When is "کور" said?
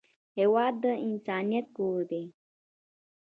1.77-1.99